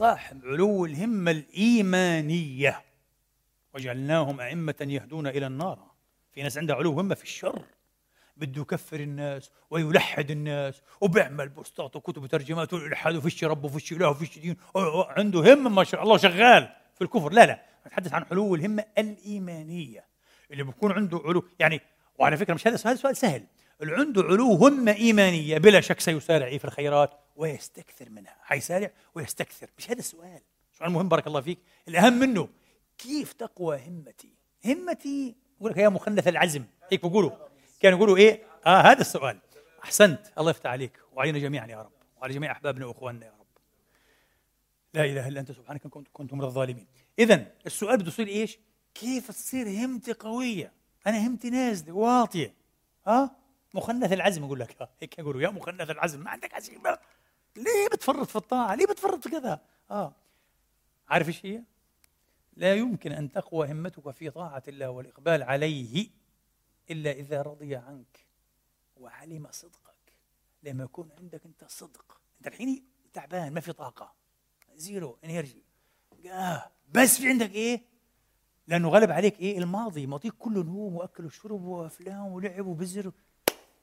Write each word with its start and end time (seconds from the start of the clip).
صاحب 0.00 0.44
علو 0.44 0.84
الهمة 0.84 1.30
الإيمانية. 1.30 2.82
وجعلناهم 3.74 4.40
أئمة 4.40 4.74
يهدون 4.80 5.26
إلى 5.26 5.46
النار. 5.46 5.78
في 6.32 6.42
ناس 6.42 6.58
عندها 6.58 6.76
علو 6.76 6.92
همة 6.92 7.14
في 7.14 7.22
الشر. 7.22 7.64
بده 8.36 8.60
يكفر 8.60 9.00
الناس 9.00 9.50
ويلحد 9.70 10.30
الناس. 10.30 10.82
وبيعمل 11.00 11.48
بوستات 11.48 11.96
وكتب 11.96 12.22
وترجمات 12.22 12.72
والالحاد 12.72 13.16
وفيش 13.16 13.44
رب 13.44 13.64
وفيش 13.64 13.92
إله 13.92 14.10
وفيش 14.10 14.38
دين. 14.38 14.56
عنده 15.16 15.54
همة 15.54 15.70
ما 15.70 15.84
شاء 15.84 16.02
الله 16.02 16.16
شغال 16.16 16.68
في 16.94 17.04
الكفر. 17.04 17.32
لا 17.32 17.46
لا. 17.46 17.62
نتحدث 17.86 18.12
عن 18.12 18.24
علو 18.30 18.54
الهمة 18.54 18.84
الإيمانية. 18.98 20.04
اللي 20.50 20.62
بيكون 20.62 20.92
عنده 20.92 21.22
علو 21.24 21.44
يعني 21.58 21.80
وعلى 22.18 22.36
فكرة 22.36 22.54
مش 22.54 22.66
هذا 22.66 22.76
سؤال 22.76 22.98
سؤال 22.98 23.16
سهل. 23.16 23.46
اللي 23.82 23.94
عنده 23.94 24.22
علو 24.22 24.52
همه 24.52 24.92
إيمانية. 24.92 25.58
بلا 25.58 25.80
شك 25.80 26.00
سيسارع 26.00 26.58
في 26.58 26.64
الخيرات 26.64 27.10
ويستكثر 27.36 28.10
منها. 28.10 28.36
حيسارع 28.42 28.90
ويستكثر. 29.14 29.70
مش 29.78 29.90
هذا 29.90 29.98
السؤال. 29.98 30.40
سؤال 30.78 30.90
مهم 30.90 31.08
بارك 31.08 31.26
الله 31.26 31.40
فيك. 31.40 31.58
الأهم 31.88 32.12
منه 32.12 32.48
كيف 32.98 33.32
تقوى 33.32 33.80
همتي؟ 33.88 34.34
همتي 34.64 35.34
يقول 35.60 35.72
لك 35.72 35.78
يا 35.78 35.88
مخنث 35.88 36.28
العزم. 36.28 36.64
هيك 36.92 37.06
بقولوا. 37.06 37.30
كانوا 37.80 37.98
يقولوا 37.98 38.16
إيه؟ 38.16 38.42
آه 38.66 38.80
هذا 38.80 39.00
السؤال. 39.00 39.38
أحسنت. 39.84 40.20
الله 40.38 40.50
يفتح 40.50 40.70
عليك. 40.70 41.00
وعلينا 41.12 41.38
جميعا 41.38 41.66
يا 41.66 41.82
رب. 41.82 41.92
وعلى 42.16 42.34
جميع 42.34 42.52
أحبابنا 42.52 42.86
وإخواننا 42.86 43.26
يا 43.26 43.30
رب. 43.30 43.46
لا 44.94 45.04
إله 45.04 45.28
إلا 45.28 45.40
أنت 45.40 45.52
سبحانك 45.52 45.86
كنت 46.12 46.32
من 46.32 46.44
الظالمين. 46.44 46.86
اذا 47.18 47.46
السؤال 47.66 47.98
بده 47.98 48.08
يصير 48.08 48.28
إيش؟ 48.28 48.58
كيف 48.94 49.28
تصير 49.28 49.68
همتي 49.68 50.12
قوية؟ 50.12 50.72
أنا 51.06 51.26
همتي 51.26 51.50
نازلة 51.50 51.92
واطية. 51.92 52.54
ها 53.06 53.22
آه؟ 53.22 53.39
مخنث 53.74 54.12
العزم 54.12 54.44
يقول 54.44 54.60
لك. 54.60 54.88
هيك 55.00 55.18
يقولوا 55.18 55.42
يا 55.42 55.48
مخنث 55.48 55.90
العزم 55.90 56.20
ما 56.20 56.30
عندك 56.30 56.54
عزيمة. 56.54 56.98
ليه 57.56 57.88
بتفرط 57.92 58.28
في 58.28 58.36
الطاعة؟ 58.36 58.74
ليه 58.74 58.86
بتفرط 58.86 59.22
في 59.22 59.28
كذا؟ 59.28 59.60
آه. 59.90 60.12
عارف 61.08 61.28
إيش 61.28 61.46
هي؟ 61.46 61.62
لا 62.56 62.74
يمكن 62.74 63.12
أن 63.12 63.32
تقوى 63.32 63.72
همتك 63.72 64.10
في 64.10 64.30
طاعة 64.30 64.62
الله 64.68 64.90
والإقبال 64.90 65.42
عليه 65.42 66.08
إلا 66.90 67.10
إذا 67.10 67.42
رضي 67.42 67.76
عنك 67.76 68.26
وعلم 68.96 69.48
صدقك. 69.50 70.14
لما 70.62 70.84
يكون 70.84 71.10
عندك 71.18 71.46
أنت 71.46 71.64
صدق. 71.64 72.20
أنت 72.38 72.46
الحين 72.46 72.84
تعبان 73.12 73.54
ما 73.54 73.60
في 73.60 73.72
طاقة. 73.72 74.12
زيرو 74.74 75.18
إنرجي. 75.24 75.62
آه. 76.26 76.70
بس 76.92 77.18
في 77.18 77.28
عندك 77.28 77.50
إيه؟ 77.50 77.82
لأنه 78.66 78.88
غلب 78.88 79.10
عليك 79.10 79.40
إيه؟ 79.40 79.58
الماضي. 79.58 80.06
ماضيك 80.06 80.34
كله 80.38 80.62
نوم 80.62 80.96
وأكل 80.96 81.24
وشرب 81.24 81.64
وأفلام 81.64 82.26
ولعب 82.26 82.66
وبزر. 82.66 83.12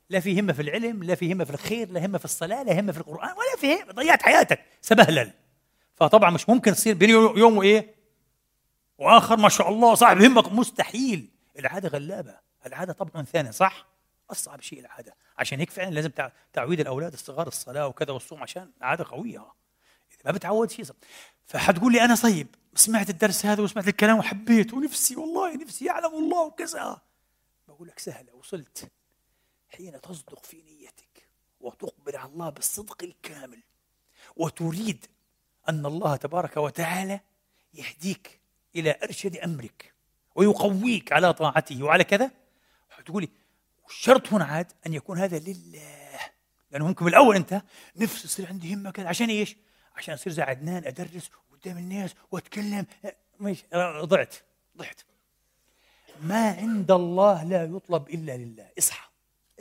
لا 0.10 0.20
في 0.20 0.40
همة 0.40 0.54
في 0.54 0.62
العلم 0.62 1.04
لا 1.04 1.16
في 1.16 1.34
همة 1.34 1.44
في 1.44 1.52
الخير 1.52 1.90
لا 1.90 2.06
همة 2.06 2.18
في 2.18 2.26
الصلاة 2.26 2.64
لا 2.64 2.80
همة 2.80 2.92
في 2.92 2.98
القرآن 2.98 3.30
ولا 3.30 3.58
في 3.58 3.84
همة 3.84 3.94
ضيعت 3.94 4.22
حياتك 4.22 4.66
سبهلل. 4.82 5.32
فطبعا 5.96 6.30
مش 6.30 6.50
ممكن 6.50 6.72
تصير 6.74 6.96
بين 6.96 7.10
يوم 7.10 7.58
وإيه؟ 7.58 7.96
وآخر 8.98 9.38
ما 9.38 9.50
شاء 9.50 9.70
الله 9.70 9.96
صاحب 9.96 10.22
همة 10.22 10.54
مستحيل. 10.54 11.30
العادة 11.60 11.90
غلابة. 11.90 12.40
العادة 12.66 12.94
طبع 12.94 13.24
ثاني 13.24 13.52
صح؟ 13.52 13.88
أصعب 14.32 14.62
شيء 14.62 14.80
العادة. 14.80 15.16
عشان 15.38 15.60
هيك 15.60 15.70
فعلا 15.70 15.90
لازم 15.90 16.12
تعويد 16.54 16.80
الأولاد 16.80 17.14
الصغار 17.14 17.48
الصلاة 17.48 17.88
وكذا 17.88 18.12
والصوم 18.12 18.44
عشان 18.44 18.72
عادة 18.82 19.06
قوية. 19.10 19.46
إذا 20.12 20.20
ما 20.26 20.32
بتعود 20.32 20.72
شيء 20.72 20.86
فحتقول 21.46 21.94
لي 21.94 22.02
أنا 22.02 22.16
طيب 22.16 22.48
سمعت 22.76 23.10
الدرس 23.10 23.46
هذا 23.46 23.62
وسمعت 23.62 23.88
الكلام 23.88 24.20
وحبيت 24.20 24.74
ونفسي 24.74 25.16
والله 25.16 25.56
نفسي 25.56 25.86
يعلم 25.86 26.14
الله 26.14 26.46
وكذا. 26.46 27.02
بقول 27.68 27.88
لك 27.88 28.00
سهلة 28.00 28.36
وصلت. 28.36 28.92
حين 29.70 30.02
تصدق 30.02 30.46
في 30.46 30.62
نيتك 30.62 31.28
وتقبل 31.60 32.18
على 32.18 32.32
الله 32.32 32.50
بالصدق 32.50 33.04
الكامل 33.04 33.60
وتريد 34.36 35.06
أن 35.70 35.86
الله 35.86 36.16
تبارك 36.16 36.58
وتعالى 36.58 37.20
يهديك 37.74 38.40
إلى 38.76 39.00
أرشد 39.04 39.38
أمرك 39.38 39.94
ويقويك 40.36 41.12
على 41.12 41.34
طاعته 41.34 41.84
وعلى 41.84 42.04
كذا 42.04 42.32
تقولي 43.06 43.30
الشرط 43.90 44.34
هنا 44.34 44.46
عاد 44.46 44.72
أن 44.88 44.94
يكون 44.94 45.20
هذا 45.20 45.40
لله 45.40 46.20
لأنه 46.72 46.88
ممكن 46.88 47.06
من 47.06 47.12
الأول 47.12 47.36
أنت 47.36 47.62
نفسي 47.96 48.26
يصير 48.26 48.48
عندي 48.48 48.74
همة 48.74 48.92
كذا 48.92 49.08
عشان 49.08 49.30
إيش؟ 49.30 49.56
عشان 49.96 50.14
أصير 50.14 50.34
زي 50.34 50.42
عدنان 50.42 50.86
أدرس 50.86 51.30
قدام 51.52 51.78
الناس 51.78 52.16
وأتكلم. 52.32 52.86
ماشي 53.40 53.66
ضعت 54.02 54.36
ضعت. 54.78 55.02
ما 56.22 56.52
عند 56.52 56.92
الله 56.92 57.44
لا 57.44 57.64
يطلب 57.64 58.10
إلا 58.10 58.38
لله 58.38 58.70
اصحى. 58.78 59.07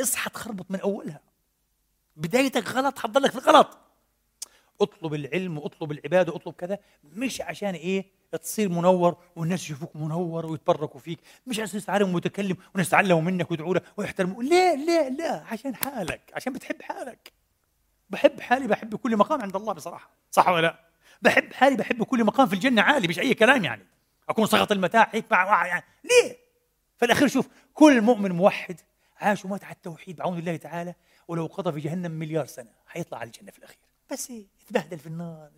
اصحى 0.01 0.31
تخربط 0.31 0.71
من 0.71 0.81
أولها. 0.81 1.21
بدايتك 2.17 2.69
غلط 2.69 2.99
حتضلك 2.99 3.31
في 3.31 3.39
الغلط. 3.39 3.79
اطلب 4.81 5.15
العلم 5.15 5.59
واطلب 5.59 5.93
العبادة 5.93 6.33
واطلب 6.33 6.55
كذا. 6.55 6.79
مش 7.05 7.41
عشان 7.41 7.75
إيه؟ 7.75 8.05
تصير 8.43 8.69
منور 8.69 9.17
والناس 9.37 9.65
يشوفوك 9.65 9.97
منور 9.97 10.47
ويتبركوا 10.47 11.01
فيك. 11.01 11.19
مش 11.47 11.61
عشان 11.61 11.81
تتعلم 11.81 12.13
متكلم 12.13 12.57
وناس 12.75 12.87
يتعلموا 12.87 13.21
منك 13.21 13.51
ويدعوا 13.51 13.75
لك 13.75 13.83
ويحترموا. 13.97 14.43
لا 14.43 14.77
لا 14.77 15.09
لا. 15.09 15.45
عشان 15.51 15.75
حالك. 15.77 16.21
عشان 16.35 16.53
بتحب 16.53 16.83
حالك. 16.83 17.33
بحب 18.11 18.41
حالي 18.41 18.67
بحب 18.67 18.95
كل 18.95 19.17
مقام 19.17 19.43
عند 19.43 19.57
الله 19.57 19.73
بصراحة. 19.73 20.11
صح 20.31 20.49
ولا 20.49 20.63
لا؟ 20.63 20.79
بحب 21.23 21.53
حالي 21.53 21.77
بحب 21.77 22.03
كل 22.03 22.25
مقام 22.25 22.47
في 22.49 22.55
الجنة 22.55 22.83
عالي 22.83 23.09
مش 23.09 23.19
أي 23.19 23.35
كلام 23.35 23.65
يعني. 23.65 23.87
أكون 24.29 24.47
سقط 24.47 24.73
المتاع 24.73 25.09
هيك 25.13 25.25
مع 25.31 25.67
يعني. 25.67 25.85
ليه؟ 26.05 26.37
في 26.99 27.05
الاخير 27.05 27.29
شوف 27.29 27.49
كل 27.75 28.01
مؤمن 28.01 28.33
موحد 28.33 28.81
عاش 29.17 29.45
ومات 29.45 29.65
على 29.65 29.75
التوحيد 29.75 30.17
بعون 30.17 30.39
الله 30.39 30.57
تعالى 30.57 30.95
ولو 31.29 31.47
قضى 31.47 31.73
في 31.73 31.81
جهنم 31.81 32.11
مليار 32.11 32.47
سنة 32.47 32.71
حيطلع 32.87 33.19
على 33.19 33.27
الجنة 33.27 33.51
في 33.51 33.59
الأخير. 33.59 33.79
بس 34.11 34.31
يتبهدل 34.31 34.99
في 34.99 35.07
النار 35.07 35.51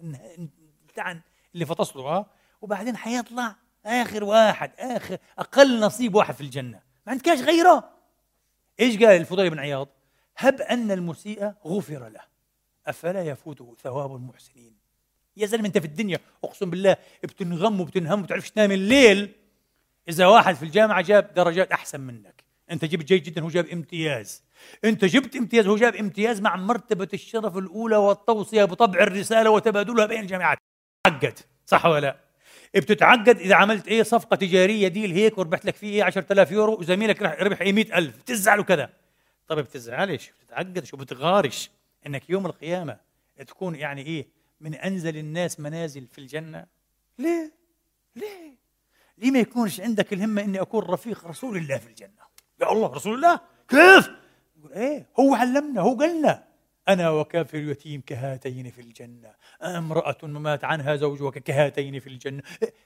بتاع 0.88 1.20
اللي 1.54 1.66
فطس 1.66 1.96
له 1.96 2.02
آه 2.02 2.26
وبعدين 2.62 2.96
حيطلع 2.96 3.56
آخر 3.86 4.24
واحد 4.24 4.70
آخر 4.78 5.18
أقل 5.38 5.80
نصيب 5.80 6.14
واحد 6.14 6.34
في 6.34 6.40
الجنة. 6.40 6.80
ما 7.06 7.12
عندكاش 7.12 7.40
غيره؟ 7.40 7.90
إيش 8.80 8.96
قال 8.96 9.20
الفضيل 9.20 9.50
بن 9.50 9.58
عياض؟ 9.58 9.88
هب 10.36 10.60
أن 10.60 10.90
المسيء 10.90 11.52
غفر 11.66 12.08
له. 12.08 12.20
أفلا 12.86 13.22
يفوته 13.22 13.76
ثواب 13.82 14.14
المحسنين؟ 14.14 14.76
يا 15.36 15.46
زلمة 15.46 15.66
أنت 15.66 15.78
في 15.78 15.84
الدنيا 15.84 16.18
أقسم 16.44 16.70
بالله 16.70 16.96
بتنغم 17.22 17.80
وبتنهم 17.80 18.20
وبتعرفش 18.20 18.50
تنام 18.50 18.72
الليل؟ 18.72 19.34
إذا 20.08 20.26
واحد 20.26 20.54
في 20.54 20.62
الجامعة 20.62 21.00
جاب 21.00 21.34
درجات 21.34 21.72
أحسن 21.72 22.00
منك. 22.00 22.44
انت 22.70 22.84
جبت 22.84 23.04
جيد 23.04 23.22
جدا 23.22 23.42
هو 23.42 23.48
جاب 23.48 23.66
امتياز. 23.66 24.42
انت 24.84 25.04
جبت 25.04 25.36
امتياز 25.36 25.66
هو 25.66 25.76
جاب 25.76 25.94
امتياز 25.94 26.40
مع 26.40 26.56
مرتبة 26.56 27.08
الشرف 27.14 27.56
الأولى 27.56 27.96
والتوصية 27.96 28.64
بطبع 28.64 29.00
الرسالة 29.00 29.50
وتبادلها 29.50 30.06
بين 30.06 30.20
الجامعات 30.20 30.58
عقد 31.06 31.38
صح 31.66 31.86
ولا 31.86 32.00
لا؟ 32.00 32.16
بتتعقد 32.76 33.38
إذا 33.38 33.54
عملت 33.54 33.88
إيه؟ 33.88 34.02
صفقة 34.02 34.36
تجارية 34.36 34.88
ديل 34.88 35.12
هيك 35.12 35.38
وربحت 35.38 35.64
لك 35.64 35.76
فيه 35.76 36.04
10000 36.04 36.52
يورو 36.52 36.78
وزميلك 36.78 37.22
ربح 37.22 37.60
إيه؟ 37.60 37.72
100000 37.72 38.16
بتزعل 38.16 38.60
وكذا. 38.60 38.90
طيب 39.48 39.58
بتزعلش 39.58 40.30
بتتعقد 40.40 40.84
شو؟ 40.84 40.96
بتغارش. 40.96 41.70
إنك 42.06 42.30
يوم 42.30 42.46
القيامة 42.46 42.96
تكون 43.46 43.74
يعني 43.74 44.02
إيه؟ 44.02 44.26
من 44.60 44.74
أنزل 44.74 45.16
الناس 45.16 45.60
منازل 45.60 46.06
في 46.06 46.18
الجنة؟ 46.18 46.66
ليه؟ 47.18 47.52
ليه؟ 48.16 48.58
ليه 49.18 49.30
ما 49.30 49.38
يكونش 49.38 49.80
عندك 49.80 50.12
الهمة 50.12 50.42
إني 50.42 50.60
أكون 50.60 50.84
رفيق 50.84 51.26
رسول 51.26 51.56
الله 51.56 51.78
في 51.78 51.86
الجنة؟ 51.86 52.27
يا 52.60 52.72
الله 52.72 52.88
رسول 52.94 53.14
الله 53.14 53.40
كيف؟ 53.68 54.10
يقول 54.58 54.72
إيه 54.72 55.06
هو 55.20 55.34
علمنا 55.34 55.80
هو 55.80 55.94
قالنا. 55.94 56.44
أنا 56.88 57.10
وكافر 57.10 57.58
اليتيم 57.58 58.02
كهاتين 58.06 58.70
في 58.70 58.80
الجنة. 58.80 59.30
امرأة 59.62 60.16
مات 60.22 60.64
عنها 60.64 60.96
زوجها 60.96 61.30
كهاتين 61.30 62.00
في 62.00 62.06
الجنة. 62.06 62.42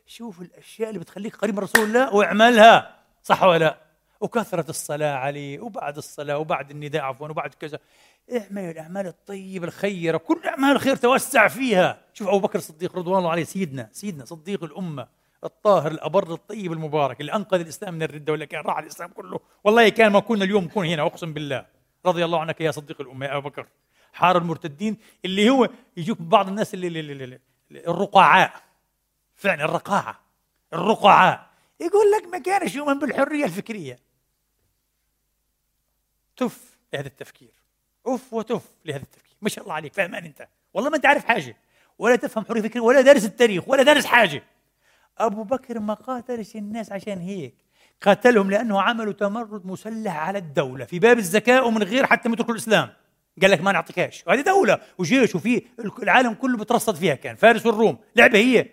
شوف 0.07 0.41
الأشياء 0.41 0.89
اللي 0.89 1.01
بتخليك 1.01 1.37
قريب 1.37 1.55
من 1.55 1.63
رسول 1.63 1.85
الله 1.85 2.15
واعملها 2.15 2.97
صح 3.23 3.43
ولا 3.43 3.59
لا؟ 3.59 3.79
وكثرة 4.21 4.71
الصلاة 4.71 5.15
عليه 5.15 5.61
وبعد 5.61 5.97
الصلاة 5.97 6.39
وبعد 6.39 6.71
النداء 6.71 7.03
عفوا 7.03 7.29
وبعد 7.29 7.55
كذا. 7.55 7.79
اعمل 8.37 8.63
الأعمال 8.63 9.07
الطيبة 9.07 9.67
الخيرة 9.67 10.17
كل 10.17 10.41
أعمال 10.47 10.71
الخير 10.71 10.97
توسع 10.97 11.49
فيها. 11.49 12.01
شوف 12.15 12.29
أبو 12.29 12.39
بكر 12.39 12.59
الصديق 12.59 12.97
رضوان 12.97 13.19
الله 13.19 13.31
عليه 13.31 13.45
سيدنا 13.45 13.89
سيدنا 13.93 14.25
صديق 14.25 14.65
الأمة. 14.65 15.09
الطاهر 15.45 15.91
الأبر 15.91 16.33
الطيب 16.35 16.73
المبارك 16.73 17.21
اللي 17.21 17.35
أنقذ 17.35 17.61
الإسلام 17.61 17.95
من 17.95 18.03
الردة 18.03 18.33
ولا 18.33 18.45
كان 18.45 18.61
راح 18.61 18.79
الإسلام 18.79 19.11
كله. 19.11 19.41
والله 19.65 19.89
كان 19.89 20.13
ما 20.13 20.21
كنا 20.21 20.45
اليوم 20.45 20.65
نكون 20.65 20.87
هنا 20.87 21.03
أقسم 21.03 21.33
بالله. 21.33 21.67
رضي 22.07 22.25
الله 22.25 22.41
عنك 22.41 22.61
يا 22.61 22.71
صديق 22.71 23.01
الأمة 23.01 23.27
يا 23.27 23.37
أبو 23.37 23.49
بكر. 23.49 23.67
حار 24.13 24.39
المرتدين 24.39 24.97
اللي 25.25 25.51
هو 25.51 25.69
يجوك 25.97 26.23
بعض 26.23 26.49
الناس 26.49 26.75
اللي, 26.75 26.87
اللي, 26.87 27.13
اللي 27.13 27.39
الرقعاء. 27.71 28.63
فعلا 29.35 29.65
الرقاعة. 29.65 30.21
الرقعاء. 30.73 31.51
يقول 31.81 32.11
لك 32.11 32.27
ما 32.27 32.39
كانش 32.39 32.75
يؤمن 32.75 32.99
بالحرية 32.99 33.45
الفكرية. 33.45 33.99
تف 36.37 36.79
لهذا 36.93 37.07
التفكير. 37.07 37.55
أف 38.07 38.33
وتف 38.33 38.63
لهذا 38.85 39.03
التفكير. 39.03 39.37
ما 39.43 39.49
شاء 39.49 39.65
الله 39.65 39.75
عليك 39.75 39.95
فهمان 39.95 40.25
أنت. 40.25 40.49
والله 40.75 40.91
ما 40.91 40.97
أنت 40.97 41.07
عارف 41.07 41.25
حاجة. 41.25 41.57
ولا 41.99 42.17
تفهم 42.17 42.45
حرية 42.45 42.63
فكريه 42.63 42.81
ولا 42.81 43.01
دارس 43.01 43.25
التاريخ 43.25 43.69
ولا 43.69 43.83
دارس 43.83 44.07
حاجة. 44.07 44.43
أبو 45.19 45.43
بكر 45.43 45.79
ما 45.79 45.95
قاتلش 45.95 46.57
الناس 46.57 46.93
عشان 46.93 47.19
هيك. 47.19 47.55
قاتلهم 48.03 48.51
لأنه 48.51 48.83
عملوا 48.83 49.13
تمرد 49.13 49.67
مسلح 49.67 50.17
على 50.17 50.39
الدولة. 50.39 50.85
في 50.85 50.99
باب 50.99 51.19
الزكاه 51.19 51.65
ومن 51.65 51.83
غير 51.83 52.07
حتى 52.07 52.29
ما 52.29 52.35
يدخلوا 52.35 52.55
الإسلام. 52.55 52.89
قال 53.43 53.51
لك 53.51 53.61
ما 53.61 53.73
نعطيكاش 53.73 54.25
وهذه 54.27 54.41
دولة 54.41 54.79
وجيش 54.99 55.35
وفي 55.35 55.63
العالم 56.03 56.35
كله 56.35 56.57
بترصد 56.59 56.95
فيها. 56.95 57.15
كان 57.15 57.37
فارس 57.37 57.67
والروم. 57.67 57.99
لعبة 58.17 58.39
هي. 58.39 58.67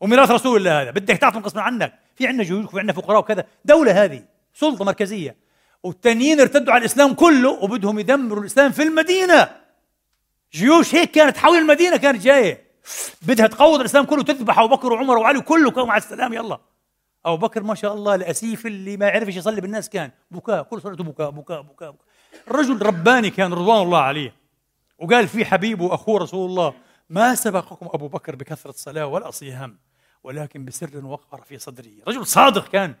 وميراث 0.00 0.30
رسول 0.30 0.56
الله 0.56 0.82
هذا. 0.82 0.90
بدك 0.90 1.16
تعطي 1.16 1.38
غصبا 1.38 1.60
عنك. 1.60 1.94
في 2.16 2.26
عندنا 2.26 2.44
جيوش 2.44 2.64
وفي 2.64 2.78
عندنا 2.78 2.92
فقراء 2.92 3.18
وكذا. 3.18 3.44
دولة 3.64 4.04
هذه. 4.04 4.24
سلطة 4.54 4.84
مركزية. 4.84 5.36
والتانيين 5.82 6.40
ارتدوا 6.40 6.72
على 6.72 6.80
الإسلام 6.80 7.14
كله 7.14 7.50
وبدهم 7.50 7.98
يدمروا 7.98 8.40
الإسلام 8.40 8.72
في 8.72 8.82
المدينة. 8.82 9.48
جيوش 10.52 10.94
هيك 10.94 11.10
كانت 11.10 11.36
حول 11.36 11.58
المدينة 11.58 11.96
كانت 11.96 12.22
جاية. 12.22 12.67
بدها 13.22 13.46
تقوض 13.46 13.80
الإسلام 13.80 14.04
كله 14.04 14.22
تذبح 14.22 14.58
أبو 14.58 14.76
بكر 14.76 14.92
وعمر 14.92 15.18
وعلي 15.18 15.40
كله 15.40 15.86
مع 15.86 15.96
السلام 15.96 16.32
يلا. 16.32 16.58
أبو 17.24 17.36
بكر 17.46 17.62
ما 17.62 17.74
شاء 17.74 17.94
الله 17.94 18.14
الأسيف 18.14 18.66
اللي 18.66 18.96
ما 18.96 19.06
يعرفش 19.06 19.36
يصلي 19.36 19.60
بالناس 19.60 19.88
كان. 19.88 20.10
بكاء 20.30 20.62
كل 20.62 20.82
صلاته 20.82 21.04
بكاء 21.04 21.30
بكاء 21.30 21.62
بكاء, 21.62 21.90
بكاء. 21.90 22.06
الرجل 22.50 22.82
رباني 22.82 23.30
كان 23.30 23.52
رضوان 23.52 23.82
الله 23.82 23.98
عليه. 23.98 24.34
وقال 24.98 25.28
في 25.28 25.44
حبيبه 25.44 25.84
واخوه 25.84 26.20
رسول 26.20 26.50
الله 26.50 26.74
ما 27.10 27.34
سبقكم 27.34 27.86
أبو 27.86 28.08
بكر 28.08 28.36
بكثرة 28.36 28.72
صلاه 28.72 29.06
ولا 29.06 29.30
صيام 29.30 29.78
ولكن 30.24 30.64
بسر 30.64 31.06
وقر 31.06 31.40
في 31.40 31.58
صدره 31.58 31.90
رجل 32.08 32.26
صادق 32.26 32.68
كان. 32.68 32.94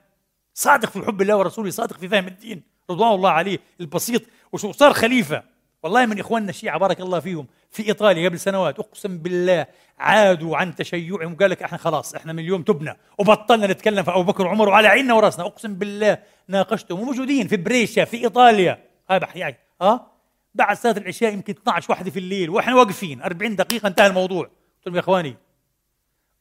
صادق 0.54 0.90
في 0.90 1.02
حب 1.06 1.22
الله 1.22 1.36
ورسوله 1.36 1.70
صادق 1.70 1.96
في 1.96 2.08
فهم 2.08 2.26
الدين. 2.26 2.62
رضوان 2.90 3.14
الله 3.14 3.30
عليه 3.30 3.58
البسيط. 3.80 4.22
وصار 4.52 4.92
خليفة. 4.92 5.42
والله 5.82 6.06
من 6.06 6.20
إخواننا 6.20 6.50
الشيعة 6.50 6.78
بارك 6.78 7.00
الله 7.00 7.20
فيهم 7.20 7.46
في 7.70 7.88
إيطاليا 7.88 8.28
قبل 8.28 8.38
سنوات 8.40 8.78
أقسم 8.78 9.18
بالله 9.18 9.66
عادوا 9.98 10.56
عن 10.56 10.74
تشيعهم 10.74 11.32
وقال 11.32 11.50
لك 11.50 11.62
إحنا 11.62 11.78
خلاص 11.78 12.14
إحنا 12.14 12.32
من 12.32 12.38
اليوم 12.38 12.62
تبنا 12.62 12.96
وبطلنا 13.18 13.66
نتكلم 13.66 14.02
في 14.02 14.10
أبو 14.10 14.22
بكر 14.22 14.46
وعمر 14.46 14.68
وعلى 14.68 14.88
عيننا 14.88 15.14
وراسنا 15.14 15.46
أقسم 15.46 15.74
بالله 15.74 16.18
ناقشتهم 16.48 17.00
وموجودين 17.00 17.48
في 17.48 17.56
بريشا 17.56 18.04
في 18.04 18.16
إيطاليا. 18.16 18.84
هاي 19.10 19.18
بحكي 19.18 19.54
ها 19.82 20.12
بعد 20.54 20.76
صلاة 20.76 20.92
العشاء 20.98 21.32
يمكن 21.32 21.52
12 21.52 21.92
وحده 21.92 22.10
في 22.10 22.18
الليل 22.18 22.50
وإحنا 22.50 22.74
واقفين 22.74 23.22
40 23.22 23.56
دقيقة 23.56 23.86
انتهى 23.86 24.06
الموضوع. 24.06 24.44
قلت 24.44 24.86
لهم 24.86 24.94
يا 24.94 25.00
إخواني 25.00 25.36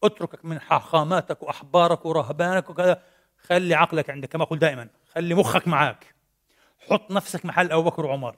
اتركك 0.04 0.46
من 0.46 0.60
حاخاماتك 0.60 1.44
وأحبارك 1.44 2.06
ورهبانك 2.06 2.70
وكذا 2.70 3.02
خلي 3.48 3.76
عقلك 3.76 4.10
عندك 4.10 4.30
كما 4.30 4.44
أقول 4.44 4.60
دائما 4.60 4.88
خلي 5.16 5.36
مخك 5.36 5.68
معك 5.68 6.16
حط 6.90 7.12
نفسك 7.12 7.46
محل 7.46 7.72
أبو 7.72 7.84
بكر 7.84 8.06
وعمر. 8.06 8.36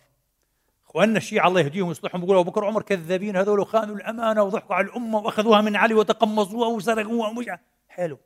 اخواننا 0.90 1.18
الشيعة 1.18 1.48
الله 1.48 1.62
يهديهم 1.62 1.88
ويصلحهم 1.88 2.22
بيقولوا 2.22 2.42
أبو 2.42 2.52
بكر 2.52 2.64
وعمر 2.64 2.82
كذابين 2.82 3.36
هذول 3.36 3.68
خانوا 3.68 3.96
الأمانة 3.96 4.44
وضحكوا 4.44 4.76
على 4.76 4.88
الأمة 4.88 5.20
وأخذوها 5.20 5.62
من 5.62 5.76
علي 5.76 5.94
وتقمصوها 5.94 6.68
وسرقوها 6.68 7.30
ومش 7.30 7.46
حلو. 7.88 8.18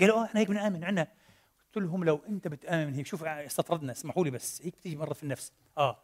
قالوا 0.00 0.20
آه 0.20 0.24
إحنا 0.24 0.40
هيك 0.40 0.48
بنآمن 0.48 0.84
عندنا 0.84 1.08
قلت 1.74 1.84
لهم 1.84 2.04
لو 2.04 2.20
أنت 2.28 2.48
بتآمن 2.48 2.94
هيك 2.94 3.06
شوف 3.06 3.24
استطردنا 3.24 3.92
اسمحوا 3.92 4.24
لي 4.24 4.30
بس 4.30 4.62
هيك 4.64 4.74
بتيجي 4.76 4.96
مرة 4.96 5.12
في 5.12 5.22
النفس. 5.22 5.52
آه. 5.78 5.98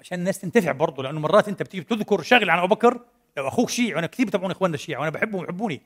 عشان 0.00 0.18
الناس 0.18 0.38
تنتفع 0.38 0.72
برضه 0.72 1.02
لأنه 1.02 1.20
مرات 1.20 1.48
أنت 1.48 1.62
بتيجي 1.62 1.82
بتذكر 1.82 2.22
شغلة 2.22 2.52
عن 2.52 2.58
أبو 2.58 2.74
بكر 2.74 3.00
لو 3.36 3.48
أخوك 3.48 3.70
شيعي 3.70 3.94
وأنا 3.94 4.06
كثير 4.06 4.26
بتابعون 4.26 4.50
إخواننا 4.50 4.74
الشيعة 4.74 5.00
وأنا 5.00 5.10
بحبهم 5.10 5.40
ويحبوني. 5.40 5.82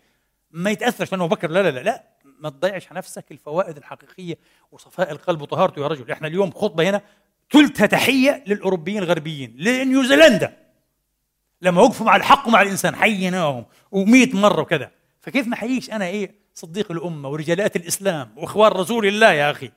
ما 0.51 0.71
يتأثرش 0.71 1.13
لأنه 1.13 1.25
أبو 1.25 1.35
بكر 1.35 1.51
لا 1.51 1.63
لا 1.63 1.71
لا 1.71 1.81
لا. 1.81 2.05
ما 2.25 2.51
تضيعش 2.51 2.89
على 2.89 2.99
نفسك 2.99 3.33
الفوائد 3.33 3.77
الحقيقية 3.77 4.39
وصفاء 4.73 5.11
القلب 5.13 5.43
وطهارته 5.43 5.83
يا 5.83 5.87
رجل. 5.87 6.11
إحنا 6.11 6.29
اليوم 6.29 6.51
خطبة 6.51 6.91
هنا 6.91 7.03
ثلثها 7.53 7.87
تحية 7.87 8.45
للأوروبيين 8.47 9.03
الغربيين 9.03 9.57
لنيوزيلندا. 9.59 10.57
لما 11.63 11.83
وقفوا 11.83 12.07
مع 12.07 12.17
الحق 12.17 12.49
ومع 12.49 12.63
الإنسان 12.63 12.97
حييناهم 12.97 13.65
و100 13.95 14.35
مرة 14.35 14.61
وكذا. 14.61 14.91
فكيف 15.21 15.47
ما 15.47 15.57
حييش 15.57 15.91
أنا 15.91 16.07
إيه 16.07 16.35
صديق 16.55 16.93
الأمة 16.93 17.29
ورجالات 17.29 17.77
الإسلام 17.77 18.33
وإخوان 18.37 18.73
رسول 18.73 19.07
الله 19.07 19.33
يا 19.33 19.51
أخي؟ 19.51 19.71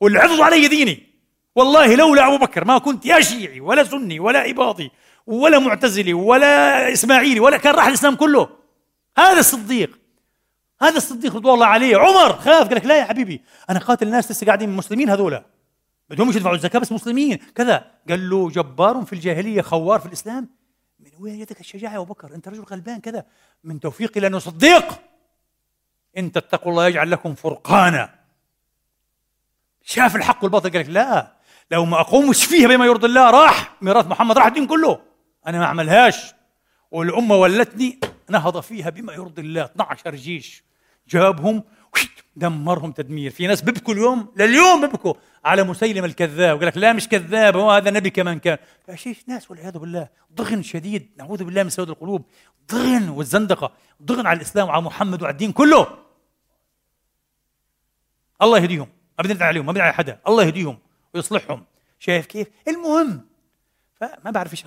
واللي 0.00 0.20
حفظوا 0.20 0.44
علي 0.44 0.68
ديني. 0.68 1.06
والله 1.54 1.94
لولا 1.94 2.26
أبو 2.26 2.44
بكر 2.44 2.64
ما 2.64 2.78
كنت 2.78 3.06
يا 3.06 3.20
شيعي 3.20 3.60
ولا 3.60 3.84
سني 3.84 4.20
ولا 4.20 4.50
اباضي 4.50 4.90
ولا 5.26 5.58
معتزلي 5.58 6.12
ولا 6.12 6.92
إسماعيلي 6.92 7.40
ولا 7.40 7.56
كان 7.56 7.74
راح 7.74 7.86
الإسلام 7.86 8.14
كله. 8.14 8.48
هذا 9.18 9.40
الصديق 9.40 9.98
هذا 10.82 10.96
الصديق 10.96 11.36
رضوان 11.36 11.54
الله 11.54 11.66
عليه 11.66 11.96
عمر 11.96 12.32
خاف 12.32 12.68
قال 12.68 12.76
لك 12.76 12.84
لا 12.84 12.98
يا 12.98 13.04
حبيبي 13.04 13.40
أنا 13.70 13.78
قاتل 13.78 14.06
الناس 14.06 14.30
لسه 14.30 14.46
قاعدين 14.46 14.70
مسلمين 14.70 15.10
هذولا. 15.10 15.44
بدهم 16.10 16.28
يدفعوا 16.28 16.54
الزكاة 16.54 16.78
بس 16.78 16.92
مسلمين. 16.92 17.36
كذا. 17.54 17.90
قال 18.08 18.30
له 18.30 18.50
جبار 18.50 19.04
في 19.04 19.12
الجاهلية 19.12 19.62
خوار 19.62 20.00
في 20.00 20.06
الإسلام. 20.06 20.48
من 21.00 21.10
وين 21.18 21.38
جاتك 21.38 21.60
الشجاعة 21.60 21.92
يا 21.92 21.96
أبو 21.96 22.04
بكر؟ 22.04 22.34
أنت 22.34 22.48
رجل 22.48 22.62
غلبان. 22.62 23.00
كذا. 23.00 23.24
من 23.64 23.80
توفيقي 23.80 24.20
لأنه 24.20 24.38
صديق. 24.38 25.00
إن 26.18 26.32
تتقوا 26.32 26.72
الله 26.72 26.86
يجعل 26.86 27.10
لكم 27.10 27.34
فرقانا. 27.34 28.14
شاف 29.82 30.16
الحق 30.16 30.44
والباطل؟ 30.44 30.70
قال 30.70 30.80
لك 30.80 30.88
لا. 30.88 31.36
لو 31.70 31.84
ما 31.84 32.00
اقومش 32.00 32.44
فيها 32.44 32.68
بما 32.68 32.86
يرضي 32.86 33.06
الله 33.06 33.30
راح. 33.30 33.76
ميراث 33.82 34.06
محمد 34.06 34.38
راح 34.38 34.46
الدين 34.46 34.66
كله. 34.66 35.00
أنا 35.46 35.58
ما 35.58 35.64
أعملهاش. 35.64 36.34
والأمة 36.90 37.34
ولتني. 37.34 38.00
نهض 38.30 38.60
فيها 38.60 38.90
بما 38.90 39.12
يرضي 39.12 39.42
الله. 39.42 39.64
12 39.64 40.14
جيش 40.14 40.64
جابهم. 41.08 41.62
دمرهم 42.36 42.92
تدمير. 42.92 43.30
في 43.30 43.46
ناس 43.46 43.62
بيبكوا 43.62 43.94
اليوم 43.94 44.32
لليوم 44.36 44.80
بيبكوا 44.80 45.14
على 45.44 45.62
مسيلم 45.62 46.04
الكذاب 46.04 46.56
وقال 46.56 46.66
لك 46.68 46.76
لا 46.76 46.92
مش 46.92 47.08
كذاب 47.08 47.56
هو 47.56 47.70
هذا 47.70 47.90
نبي 47.90 48.10
كمان 48.10 48.38
كان. 48.38 48.58
فشيش 48.86 49.28
ناس 49.28 49.50
والعياذ 49.50 49.78
بالله. 49.78 50.08
ضغن 50.34 50.62
شديد 50.62 51.10
نعوذ 51.16 51.44
بالله 51.44 51.62
من 51.62 51.70
سواد 51.70 51.88
القلوب. 51.88 52.24
ضغن 52.72 53.08
والزندقة 53.08 53.72
ضغن 54.02 54.26
على 54.26 54.36
الإسلام 54.36 54.68
وعلى 54.68 54.82
محمد 54.82 55.22
وعلى 55.22 55.32
الدين 55.32 55.52
كله. 55.52 55.86
الله 58.42 58.58
يهديهم. 58.58 58.88
ما 59.18 59.24
بدنا 59.24 59.44
عليهم 59.44 59.66
ما 59.66 59.72
بدنا 59.72 59.84
على 59.84 59.92
حدا. 59.92 60.18
الله 60.28 60.44
يهديهم 60.44 60.78
ويصلحهم. 61.14 61.64
شايف 61.98 62.26
كيف؟ 62.26 62.48
المهم 62.68 63.26
فما 63.94 64.30
بعرف 64.30 64.52
إيش 64.52 64.64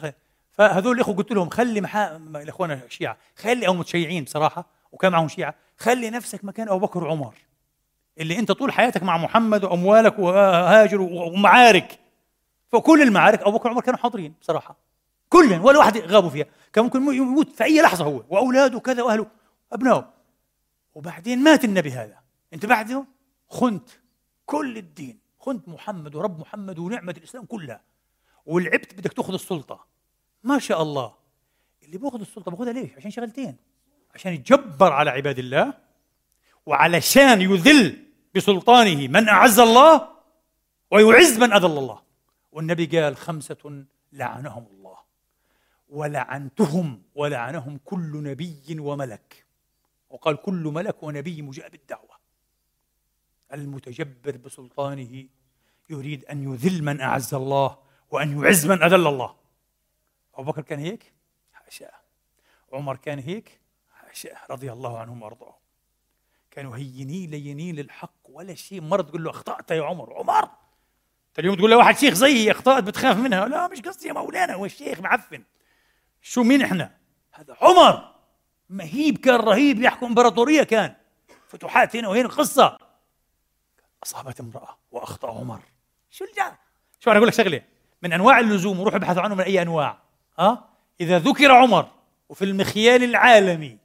فهذول 0.52 0.96
الإخوة 0.96 1.16
قلت 1.16 1.32
لهم 1.32 1.50
خلي 1.50 1.82
محا 1.82 2.16
الإخوان 2.16 2.72
الشيعة 2.72 3.18
خلي 3.36 3.68
أو 3.68 3.74
متشيعين 3.74 4.24
بصراحة 4.24 4.70
وكان 4.92 5.12
معهم 5.12 5.28
شيعة 5.28 5.56
خلي 5.78 6.10
نفسك 6.10 6.46
مكان 6.46 6.70
أبو 6.70 6.80
بكر 6.80 7.04
وعمر. 7.04 7.36
اللي 8.18 8.40
انت 8.40 8.52
طول 8.52 8.72
حياتك 8.72 9.04
مع 9.04 9.18
محمد 9.18 9.64
وأموالك 9.64 10.20
وهاجر 10.20 11.02
ومعارك. 11.02 12.00
فكل 12.68 13.02
المعارك 13.02 13.42
أبو 13.42 13.58
بكر 13.58 13.68
وعمر 13.68 13.82
كانوا 13.82 14.00
حاضرين 14.00 14.34
بصراحة. 14.42 14.78
كلهم 15.30 15.66
ولا 15.66 15.80
واحد 15.80 15.98
غابوا 15.98 16.30
فيها. 16.30 16.46
كان 16.74 16.84
ممكن 16.84 17.14
يموت 17.14 17.50
في 17.50 17.64
أي 17.64 17.82
لحظة 17.82 18.06
هو. 18.06 18.24
وأولاده 18.30 18.80
كذا 18.80 19.04
وأهله 19.04 19.28
ابنائه 19.72 20.14
وبعدين 20.96 21.44
مات 21.44 21.64
النبي 21.64 21.92
هذا. 21.92 22.20
أنت 22.54 22.66
بعده 22.66 23.06
خنت 23.50 23.90
كل 24.46 24.78
الدين. 24.78 25.20
خنت 25.40 25.70
محمد 25.70 26.16
ورب 26.16 26.40
محمد 26.40 26.80
ونعمة 26.80 27.16
الإسلام 27.18 27.46
كلها. 27.46 27.82
ولعبت 28.46 28.94
بدك 28.94 29.14
تأخذ 29.14 29.34
السلطة. 29.34 29.86
ما 30.44 30.60
شاء 30.60 30.82
الله. 30.82 31.14
اللي 31.84 31.98
بيأخذ 31.98 32.20
السلطة 32.20 32.52
بيأخذها 32.52 32.74
ليش؟ 32.74 32.92
عشان 32.98 33.12
شغلتين. 33.12 33.58
عشان 34.16 34.34
يتجبر 34.34 34.94
على 34.94 35.10
عباد 35.10 35.40
الله 35.40 35.74
وعلشان 36.66 37.42
يذل 37.42 38.03
بسلطانه 38.36 39.08
من 39.08 39.30
أعز 39.30 39.60
الله 39.60 40.10
ويعز 40.92 41.38
من 41.38 41.54
أذل 41.54 41.66
الله. 41.66 42.02
والنبي 42.52 42.86
قال 42.86 43.18
خمسة 43.18 43.86
لعنهم 44.14 44.68
الله. 44.72 44.98
ولعنتهم 45.90 47.04
ولعنهم 47.16 47.80
كل 47.86 48.24
نبي 48.24 48.80
وملك. 48.80 49.46
وقال 50.10 50.38
كل 50.42 50.64
ملك 50.64 51.04
ونبي 51.04 51.42
مجاب 51.42 51.76
الدعوة. 51.76 52.18
المتجبر 53.54 54.38
بسلطانه 54.38 55.28
يريد 55.90 56.26
أن 56.26 56.54
يذل 56.54 56.84
من 56.84 57.02
أعز 57.02 57.34
الله 57.34 57.78
وأن 58.12 58.42
يعز 58.42 58.66
من 58.66 58.84
أذل 58.84 59.08
الله. 59.08 59.36
أبو 60.36 60.52
بكر 60.52 60.62
كان 60.62 60.80
هيك؟ 60.80 61.14
حاشا. 61.54 61.92
عمر 62.74 62.96
كان 62.96 63.20
هيك؟ 63.20 63.62
حاشا. 63.92 64.30
رضي 64.50 64.72
الله 64.72 65.00
عنهم 65.00 65.22
وأرضاهم. 65.22 65.63
كانوا 66.54 66.78
هينين 66.78 67.30
لينين 67.30 67.76
للحق 67.76 68.30
ولا 68.30 68.56
شيء. 68.56 68.82
مرة 68.82 69.02
تقول 69.02 69.24
له 69.24 69.30
أخطأت 69.30 69.72
يا 69.72 69.84
عمر. 69.84 70.14
عمر! 70.14 70.50
اليوم 71.40 71.56
تقول 71.56 71.72
له 71.72 71.78
واحد 71.78 71.98
شيخ 71.98 72.14
زيي 72.14 72.52
أخطأت 72.52 72.84
بتخاف 72.84 73.18
منها. 73.18 73.46
لا 73.46 73.68
مش 73.68 73.82
قصدي 73.82 74.08
يا 74.08 74.14
مولانا 74.14 74.54
هو 74.54 74.66
الشيخ 74.66 75.00
معفن. 75.00 75.44
شو 76.22 76.44
مين 76.44 76.62
إحنا؟ 76.62 76.92
هذا 77.32 77.58
عمر! 77.62 78.14
مهيب 78.70 79.18
كان 79.18 79.36
رهيب 79.36 79.82
يحكم 79.82 80.06
إمبراطورية 80.06 80.64
كان. 80.64 80.96
فتوحات 81.48 81.96
هنا 81.96 82.08
وهنا 82.08 82.28
قصة. 82.28 82.78
أصابت 84.04 84.40
امرأة 84.40 84.78
وأخطأ 84.92 85.30
عمر. 85.30 85.60
شو 86.10 86.26
الجار 86.26 86.56
شو 87.00 87.10
أنا 87.10 87.18
أقول 87.18 87.28
لك 87.28 87.34
شغلة؟ 87.34 87.62
من 88.02 88.14
أنواع 88.14 88.40
اللزوم 88.40 88.80
وروح 88.80 88.96
ابحثوا 88.96 89.22
عنه 89.22 89.36
من 89.36 89.44
أي 89.44 89.62
أنواع. 89.62 89.98
ها؟ 90.40 90.70
إذا 91.02 91.20
ذكر 91.20 91.52
عمر 91.52 91.90
وفي 92.30 92.46
المخيال 92.46 93.04
العالمي 93.04 93.78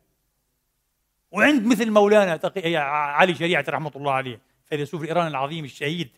وعند 1.30 1.66
مثل 1.66 1.90
مولانا 1.90 2.36
تقي 2.36 2.76
علي 2.76 3.34
شريعة 3.34 3.64
رحمة 3.68 3.92
الله 3.96 4.12
عليه 4.12 4.40
فيلسوف 4.68 5.02
الإيراني 5.02 5.28
العظيم 5.28 5.64
الشهيد 5.64 6.10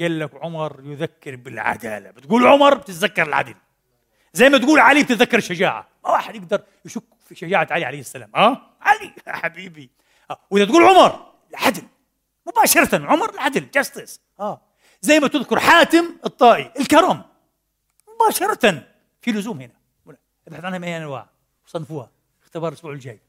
قال 0.00 0.18
لك 0.18 0.30
عمر 0.34 0.80
يذكر 0.84 1.36
بالعدالة. 1.36 2.10
بتقول 2.10 2.46
عمر 2.46 2.74
بتتذكر 2.74 3.22
العدل. 3.22 3.54
زي 4.32 4.48
ما 4.48 4.58
تقول 4.58 4.80
علي 4.80 5.02
بتتذكر 5.02 5.38
الشجاعة. 5.38 5.88
ما 6.04 6.10
واحد 6.10 6.34
يقدر 6.34 6.62
يشك 6.84 7.02
في 7.24 7.34
شجاعة 7.34 7.68
علي 7.70 7.84
عليه 7.84 8.00
السلام 8.00 8.30
آه 8.36 8.60
علي 8.80 9.12
يا 9.26 9.32
حبيبي. 9.42 9.90
آه. 10.30 10.38
وإذا 10.50 10.64
تقول 10.64 10.84
عمر 10.84 11.32
العدل 11.50 11.82
مباشرة 12.46 13.06
عمر 13.06 13.30
العدل 13.34 13.70
جاستس 13.70 14.20
آه. 14.40 14.60
زي 15.00 15.20
ما 15.20 15.28
تذكر 15.28 15.60
حاتم 15.60 16.04
الطائي 16.26 16.70
الكرم 16.80 17.22
مباشرة. 18.20 18.82
في 19.22 19.32
لزوم 19.32 19.60
هنا. 19.60 19.72
ابحث 20.48 20.64
عنها 20.64 20.78
من 20.78 20.84
اي 20.84 20.96
انواع 20.96 21.26
وصنفوها 21.66 22.10
اختبار 22.42 22.68
الأسبوع 22.72 22.92
الجاي. 22.92 23.20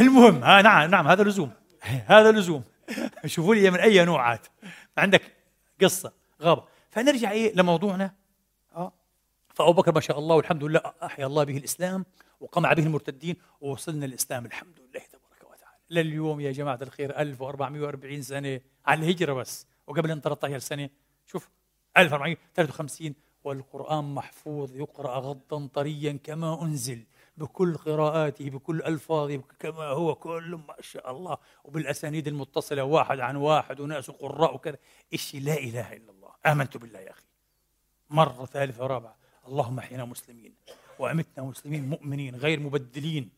المهم 0.00 0.44
ها 0.44 0.62
نعم 0.62 0.90
نعم 0.90 1.08
هذا 1.08 1.24
لزوم 1.24 1.50
هذا 1.82 2.32
لزوم 2.32 2.64
شوفوا 3.26 3.54
لي 3.54 3.70
من 3.70 3.78
أي 3.78 4.04
نوعات 4.04 4.46
عندك 4.98 5.22
قصة 5.82 6.12
غابة. 6.42 6.64
فنرجع 6.90 7.30
إيه 7.30 7.54
لموضوعنا؟ 7.54 8.14
آه. 8.74 8.92
فأبو 9.54 9.72
بكر 9.72 9.94
ما 9.94 10.00
شاء 10.00 10.18
الله 10.18 10.36
والحمد 10.36 10.64
لله 10.64 10.80
أحيا 11.02 11.26
الله 11.26 11.44
به 11.44 11.56
الإسلام 11.56 12.04
وقمع 12.40 12.72
به 12.72 12.82
المرتدين 12.82 13.36
ووصلنا 13.60 14.06
الإسلام. 14.06 14.46
الحمد 14.46 14.80
لله 14.80 15.00
تبارك 15.00 15.42
وتعالى. 15.42 15.76
لليوم 15.90 16.40
يا 16.40 16.52
جماعة 16.52 16.78
الخير 16.82 17.18
1440 17.18 18.22
سنة. 18.22 18.60
على 18.86 19.04
الهجرة 19.04 19.32
بس. 19.32 19.66
وقبل 19.86 20.20
13 20.20 20.58
سنه 20.58 20.90
شوف 21.26 21.48
1453 21.96 23.14
والقرآن 23.44 24.14
محفوظ 24.14 24.76
يقرأ 24.76 25.18
غضا 25.18 25.66
طريا 25.74 26.18
كما 26.24 26.62
أنزل. 26.62 27.04
بكل 27.36 27.74
قراءاته 27.74 28.50
بكل 28.50 28.82
ألفاظه 28.82 29.42
كما 29.58 29.84
هو 29.84 30.14
كل 30.14 30.60
ما 30.68 30.74
شاء 30.80 31.10
الله. 31.10 31.36
وبالأسانيد 31.64 32.28
المتصلة 32.28 32.84
واحد 32.84 33.20
عن 33.20 33.36
واحد 33.36 33.80
وناس 33.80 34.10
قراء 34.10 34.54
وكذا. 34.54 34.76
إشي 35.14 35.40
لا 35.40 35.54
إله 35.58 35.92
إلا 35.92 36.10
الله. 36.10 36.30
آمنت 36.46 36.76
بالله 36.76 36.98
يا 36.98 37.10
أخي. 37.10 37.24
مرة 38.10 38.46
ثالثة 38.46 38.84
ورابعة. 38.84 39.16
اللهم 39.48 39.78
احينا 39.78 40.04
مسلمين. 40.04 40.54
وأمتنا 40.98 41.44
مسلمين 41.44 41.88
مؤمنين 41.88 42.36
غير 42.36 42.60
مبدلين. 42.60 43.30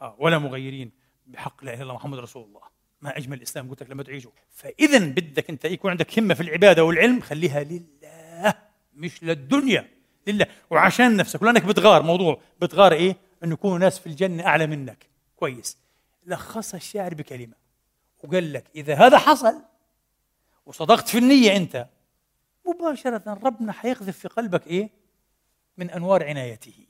آه 0.00 0.16
ولا 0.18 0.38
مغيرين. 0.38 0.90
بحق 1.26 1.64
لا 1.64 1.70
إله 1.70 1.74
إلا 1.74 1.82
الله 1.82 1.94
محمد 1.94 2.18
رسول 2.18 2.44
الله. 2.44 2.60
ما 3.02 3.16
أجمل 3.16 3.36
الإسلام. 3.36 3.70
قلت 3.70 3.82
لك 3.82 3.90
لما 3.90 4.02
تعيشه. 4.02 4.32
فإذا 4.50 4.98
بدك 4.98 5.50
أنت 5.50 5.64
يكون 5.64 5.90
عندك 5.90 6.18
همة 6.18 6.34
في 6.34 6.40
العبادة 6.40 6.84
والعلم 6.84 7.20
خليها 7.20 7.64
لله. 7.64 8.54
مش 8.94 9.24
للدنيا. 9.24 9.90
لله. 10.26 10.46
وعشان 10.70 11.16
نفسك. 11.16 11.42
ولانك 11.42 11.64
بتغار. 11.64 12.02
موضوع 12.02 12.40
بتغار 12.60 12.92
إيه؟ 12.92 13.23
انه 13.44 13.52
يكونوا 13.52 13.78
ناس 13.78 13.98
في 13.98 14.06
الجنة 14.06 14.46
أعلى 14.46 14.66
منك. 14.66 15.06
كويس. 15.36 15.78
لخصها 16.26 16.78
الشاعر 16.78 17.14
بكلمة 17.14 17.54
وقال 18.22 18.52
لك 18.52 18.64
إذا 18.74 18.94
هذا 18.94 19.18
حصل 19.18 19.62
وصدقت 20.66 21.08
في 21.08 21.18
النية 21.18 21.56
أنت 21.56 21.88
مباشرة 22.66 23.38
ربنا 23.44 23.72
حيقذف 23.72 24.18
في 24.18 24.28
قلبك 24.28 24.66
إيه؟ 24.66 24.90
من 25.76 25.90
أنوار 25.90 26.24
عنايته. 26.24 26.86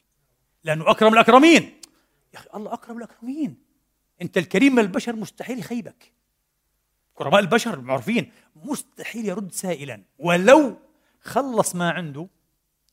لأنه 0.65 0.91
أكرم 0.91 1.13
الأكرمين. 1.13 1.81
يا 2.35 2.39
أخي 2.39 2.49
الله 2.55 2.73
أكرم 2.73 2.99
الأكرمين. 2.99 3.57
أنت 4.23 4.39
الكريم 4.39 4.75
من 4.75 4.79
البشر 4.79 5.17
مستحيل 5.17 5.59
يخيبك. 5.59 6.13
كرماء 7.15 7.41
البشر 7.41 7.75
المعروفين 7.75 8.33
مستحيل 8.57 9.27
يرد 9.29 9.53
سائلا. 9.53 10.03
ولو 10.19 10.77
خلص 11.21 11.75
ما 11.75 11.91
عنده 11.91 12.29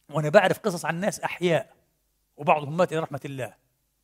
وأنا 0.10 0.30
بعرف 0.30 0.60
قصص 0.60 0.86
عن 0.86 1.00
ناس 1.00 1.20
أحياء 1.20 1.75
وبعضهم 2.38 2.78
مات 2.78 2.92
إلى 2.94 3.00
رحمة 3.00 3.22
الله 3.26 3.56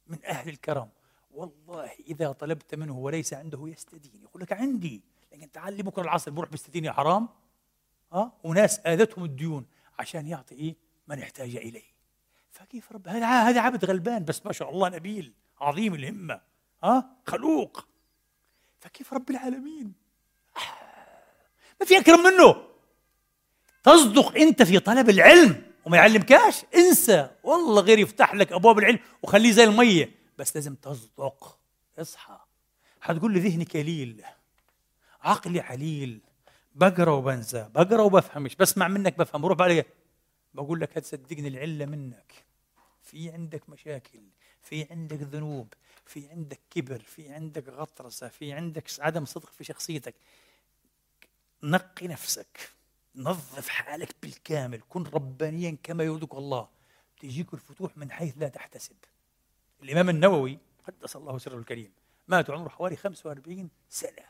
من 0.07 0.25
أهل 0.25 0.49
الكرم. 0.49 0.89
والله 1.31 1.91
إذا 2.07 2.31
طلبت 2.31 2.75
منه 2.75 2.97
وليس 2.97 3.33
عنده 3.33 3.67
يستدين. 3.67 4.21
يقول 4.23 4.41
لك 4.41 4.53
عندي 4.53 5.01
لكن 5.31 5.51
تعال 5.51 5.73
لي 5.73 5.83
بكرة 5.83 6.03
العصر 6.03 6.31
بروح 6.31 6.49
بيستدين 6.49 6.85
يا 6.85 6.91
حرام. 6.91 7.29
ها؟ 8.13 8.31
وناس 8.43 8.79
آذتهم 8.79 9.23
الديون 9.23 9.65
عشان 9.99 10.27
يعطي 10.27 10.55
إيه؟ 10.55 10.75
من 11.07 11.19
احتاج 11.21 11.55
إليه. 11.55 11.97
فكيف 12.51 12.91
رب؟ 12.91 13.07
هذا 13.07 13.25
هذا 13.25 13.61
عبد 13.61 13.85
غلبان 13.85 14.25
بس 14.25 14.45
ما 14.45 14.51
شاء 14.51 14.69
الله 14.69 14.89
نبيل 14.89 15.33
عظيم 15.59 15.93
الهمة. 15.93 16.41
ها؟ 16.83 17.09
خلوق. 17.27 17.87
فكيف 18.79 19.13
رب 19.13 19.29
العالمين؟ 19.29 19.93
ما 21.79 21.85
في 21.85 21.97
أكرم 21.97 22.23
منه. 22.23 22.67
تصدق 23.83 24.35
أنت 24.35 24.63
في 24.63 24.79
طلب 24.79 25.09
العلم. 25.09 25.66
وما 25.87 25.97
يعلمكاش 25.97 26.65
انسى. 26.75 27.29
والله 27.43 27.81
غير 27.81 27.99
يفتح 27.99 28.33
لك 28.33 28.51
أبواب 28.51 28.79
العلم 28.79 28.99
وخليه 29.23 29.51
زي 29.51 29.63
المية. 29.63 30.11
بس 30.37 30.55
لازم 30.55 30.75
تصدق. 30.75 31.59
اصحى. 31.99 32.39
حتقول 33.01 33.33
لي 33.33 33.39
ذهني 33.39 33.65
كليل 33.65 34.23
عقلي 35.21 35.59
عليل. 35.59 36.19
بقرأ 36.75 37.11
وبنسى. 37.11 37.69
بقرأ 37.75 38.01
وبفهمش. 38.01 38.55
بسمع 38.55 38.87
منك 38.87 39.17
بفهم. 39.17 39.41
بروح 39.41 39.57
بعد 39.57 39.85
بقول 40.53 40.81
لك 40.81 40.97
هتصدقني 40.97 41.47
العلة 41.47 41.85
منك؟ 41.85 42.33
في 43.03 43.29
عندك 43.29 43.69
مشاكل. 43.69 44.21
في 44.61 44.87
عندك 44.91 45.21
ذنوب. 45.21 45.73
في 46.05 46.29
عندك 46.29 46.59
كبر. 46.71 46.99
في 46.99 47.29
عندك 47.29 47.69
غطرسة. 47.69 48.27
في 48.27 48.53
عندك 48.53 48.83
عدم 48.99 49.25
صدق 49.25 49.51
في 49.51 49.63
شخصيتك. 49.63 50.15
نقي 51.63 52.07
نفسك. 52.07 52.69
نظف 53.17 53.69
حالك 53.69 54.15
بالكامل 54.21 54.81
كن 54.89 55.03
ربانيا 55.03 55.77
كما 55.83 56.03
يريدك 56.03 56.33
الله. 56.33 56.67
تجيك 57.19 57.53
الفتوح 57.53 57.97
من 57.97 58.11
حيث 58.11 58.33
لا 58.37 58.47
تحتسب. 58.47 58.95
الإمام 59.83 60.09
النووي 60.09 60.59
قدس 60.87 61.15
الله 61.15 61.37
سره 61.37 61.57
الكريم 61.57 61.91
مات 62.27 62.49
عمره 62.49 62.69
حوالي 62.69 62.95
45 62.95 63.69
سنة. 63.89 64.25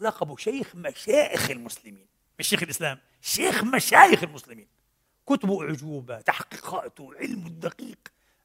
لقبه 0.00 0.36
شيخ 0.36 0.76
مشايخ 0.76 1.50
المسلمين. 1.50 2.06
مش 2.38 2.48
شيخ 2.48 2.62
الإسلام 2.62 2.98
شيخ 3.20 3.64
مشايخ 3.64 4.22
المسلمين. 4.22 4.68
كتبه 5.26 5.62
أعجوبة 5.62 6.20
تحقيقاته 6.20 7.14
علمه 7.14 7.46
الدقيق. 7.46 7.98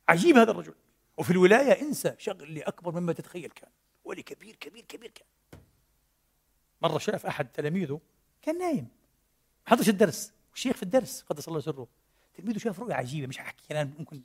عجيب 0.10 0.38
هذا 0.38 0.52
الرجل. 0.52 0.76
وفي 1.18 1.32
الولاية 1.32 1.82
انسى 1.82 2.16
شغل 2.18 2.64
أكبر 2.64 3.00
مما 3.00 3.14
تتخيل 3.14 3.50
كان. 3.50 3.70
ولي 4.04 4.24
كبير 4.24 4.56
كبير 4.56 4.84
كبير 4.84 5.12
كان. 5.12 5.60
مرة 6.82 6.98
شاف 6.98 7.26
أحد 7.26 7.48
تلاميذه 7.48 8.00
كان 8.42 8.58
نايم. 8.58 9.03
حضرش 9.66 9.90
الدرس 9.90 10.34
والشيخ 10.52 10.76
في 10.76 10.84
الدرس 10.84 11.22
قدس 11.22 11.48
الله 11.48 11.60
سره. 11.60 11.88
تلميذه 12.34 12.58
شاف 12.58 12.80
رؤية 12.80 12.94
عجيبة 12.94 13.28
مش 13.28 13.40
هحكي 13.40 13.64
الآن 13.72 13.94
ممكن. 14.00 14.22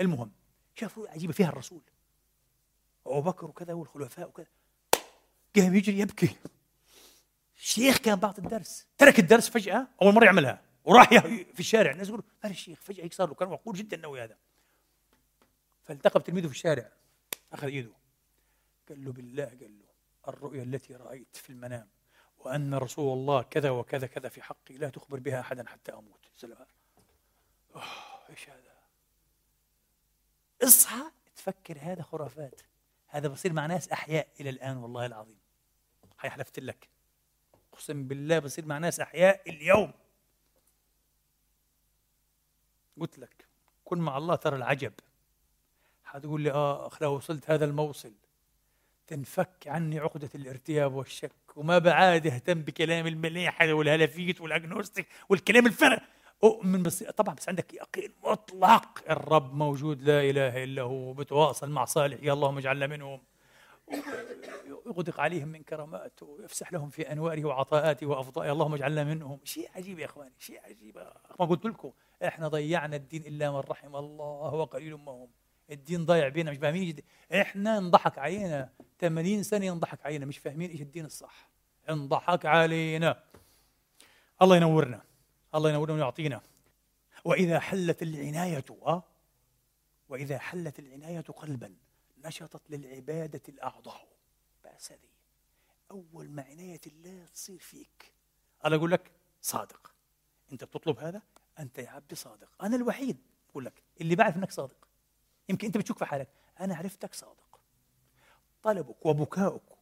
المهم 0.00 0.32
شاف 0.74 0.98
رؤية 0.98 1.10
عجيبة 1.10 1.32
فيها 1.32 1.48
الرسول. 1.48 1.82
أبو 3.06 3.20
بكر 3.20 3.46
وكذا 3.46 3.72
والخلفاء 3.72 4.28
وكذا. 4.28 4.46
قام 5.56 5.74
يجري 5.74 5.98
يبكي. 5.98 6.36
الشيخ 7.56 7.98
كان 7.98 8.16
بعطي 8.16 8.42
الدرس. 8.42 8.86
ترك 8.98 9.18
الدرس 9.18 9.48
فجأة 9.48 9.88
أول 10.02 10.14
مرة 10.14 10.24
يعملها. 10.24 10.62
وراح 10.84 11.08
في 11.26 11.60
الشارع. 11.60 11.92
الناس 11.92 12.08
يقولوا 12.08 12.24
مال 12.44 12.52
الشيخ 12.52 12.80
فجأة 12.80 13.04
هيك 13.04 13.14
صار 13.14 13.28
له 13.28 13.34
كان 13.34 13.48
معقول 13.48 13.76
جدا 13.76 13.96
النووي 13.96 14.24
هذا. 14.24 14.36
فالتقى 15.84 16.20
بتلميذه 16.20 16.46
في 16.46 16.52
الشارع 16.52 16.92
أخذ 17.52 17.66
إيده. 17.66 17.92
قال 18.88 19.04
له 19.04 19.12
بالله 19.12 19.44
قال 19.44 19.78
له 19.78 19.88
الرؤيا 20.28 20.62
التي 20.62 20.94
رأيت 20.94 21.36
في 21.36 21.50
المنام 21.50 21.88
وأن 22.38 22.74
رسول 22.74 23.18
الله 23.18 23.42
كذا 23.42 23.70
وكذا 23.70 24.06
كذا 24.06 24.28
في 24.28 24.42
حقي 24.42 24.74
لا 24.74 24.90
تخبر 24.90 25.18
بها 25.18 25.40
أحدا 25.40 25.68
حتى 25.68 25.92
أموت. 25.92 26.30
أوه 27.74 27.82
إيش 28.30 28.50
هذا؟ 28.50 28.74
اصحى 30.62 31.02
تفكر 31.36 31.78
هذا 31.80 32.02
خرافات. 32.02 32.60
هذا 33.06 33.28
بصير 33.28 33.52
مع 33.52 33.66
ناس 33.66 33.88
أحياء 33.88 34.28
إلى 34.40 34.50
الآن 34.50 34.76
والله 34.76 35.06
العظيم. 35.06 35.38
هاي 36.20 36.30
حلفت 36.30 36.58
لك. 36.58 36.88
أقسم 37.72 38.08
بالله 38.08 38.38
بصير 38.38 38.66
مع 38.66 38.78
ناس 38.78 39.00
أحياء 39.00 39.50
اليوم. 39.50 39.92
قلت 43.00 43.18
لك 43.18 43.46
كن 43.84 43.98
مع 43.98 44.18
الله 44.18 44.34
ترى 44.34 44.56
العجب. 44.56 44.92
حتقول 46.04 46.40
لي 46.40 46.52
آه 46.52 46.90
لو 47.00 47.16
وصلت 47.16 47.50
هذا 47.50 47.64
الموصل 47.64 48.12
تنفك 49.06 49.68
عني 49.68 49.98
عقدة 49.98 50.30
الارتياب 50.34 50.94
والشك. 50.94 51.37
وما 51.56 51.78
بعاد 51.78 52.26
اهتم 52.26 52.62
بكلام 52.62 53.06
المليحة 53.06 53.72
والهلافيت 53.72 54.40
والأجنوستيك 54.40 55.06
والكلام 55.28 55.66
الفرق 55.66 56.02
أؤمن 56.44 56.82
بس 56.82 57.02
طبعا 57.02 57.34
بس 57.34 57.48
عندك 57.48 57.74
يقين 57.74 58.12
مطلق. 58.24 59.10
الرب 59.10 59.54
موجود 59.54 60.02
لا 60.02 60.20
إله 60.20 60.64
إلا 60.64 60.82
هو 60.82 61.12
بتواصل 61.12 61.70
مع 61.70 61.84
صالح. 61.84 62.18
يا 62.22 62.32
اللهم 62.32 62.58
اجعلنا 62.58 62.86
منهم. 62.86 63.20
يغدق 64.86 65.20
عليهم 65.20 65.48
من 65.48 65.62
كراماته 65.62 66.26
ويفسح 66.26 66.72
لهم 66.72 66.90
في 66.90 67.12
أنواره 67.12 67.44
وعطاءاته 67.44 68.06
وافضائه 68.06 68.52
اللهم 68.52 68.74
اجعلنا 68.74 69.04
منهم. 69.04 69.40
شيء 69.44 69.68
عجيب 69.76 69.98
يا 69.98 70.04
إخواني 70.04 70.34
شيء 70.38 70.60
عجيب. 70.64 70.98
ما 71.40 71.46
قلت 71.46 71.64
لكم 71.64 71.92
إحنا 72.24 72.48
ضيعنا 72.48 72.96
الدين 72.96 73.26
إلا 73.26 73.50
من 73.50 73.56
رحم 73.56 73.96
الله 73.96 74.54
وقليل 74.54 74.94
ما 74.94 75.12
هم. 75.12 75.28
الدين 75.70 76.04
ضايع 76.06 76.28
بينا 76.28 76.50
مش 76.50 76.56
فاهمين 76.58 76.96
إحنا 77.32 77.78
انضحك 77.78 78.18
علينا. 78.18 78.72
80 79.00 79.42
سنة 79.42 79.66
ينضحك 79.66 80.06
علينا 80.06 80.26
مش 80.26 80.38
فاهمين 80.38 80.70
إيش 80.70 80.80
الدين 80.80 81.04
الصح. 81.04 81.48
انضحك 81.90 82.46
علينا. 82.46 83.24
الله 84.42 84.56
ينورنا. 84.56 85.02
الله 85.54 85.70
ينورنا 85.70 85.94
ويعطينا. 85.94 86.40
وإذا 87.24 87.60
حلت 87.60 88.02
العناية 88.02 88.64
آه 88.82 89.04
وإذا 90.08 90.38
حلت 90.38 90.78
العناية 90.78 91.20
قلبا 91.20 91.74
نشطت 92.24 92.70
للعبادة 92.70 93.42
الأعضاء. 93.48 94.08
بس 94.64 94.92
هذه 94.92 95.08
أول 95.90 96.30
ما 96.30 96.42
عناية 96.42 96.80
الله 96.86 97.26
تصير 97.34 97.58
فيك. 97.58 98.12
الله 98.64 98.76
يقول 98.76 98.90
لك 98.90 99.10
صادق. 99.42 99.92
أنت 100.52 100.64
بتطلب 100.64 100.98
هذا؟ 100.98 101.22
أنت 101.58 101.78
يا 101.78 101.90
عبدي 101.90 102.14
صادق. 102.14 102.48
أنا 102.62 102.76
الوحيد. 102.76 103.16
بقول 103.50 103.64
لك 103.64 103.82
اللي 104.00 104.16
بعرف 104.16 104.36
إنك 104.36 104.50
صادق. 104.50 104.87
يمكن 105.48 105.66
انت 105.66 105.78
بتشك 105.78 105.98
في 105.98 106.04
حالك. 106.04 106.28
أنا 106.60 106.76
عرفتك 106.76 107.14
صادق. 107.14 107.60
طلبك 108.62 109.06
وبكاؤك 109.06 109.78